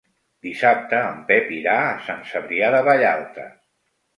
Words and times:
Dissabte 0.45 1.01
en 1.09 1.19
Pep 1.27 1.51
irà 1.57 1.75
a 1.91 2.01
Sant 2.09 2.25
Cebrià 2.33 2.73
de 2.77 2.83
Vallalta. 2.89 3.47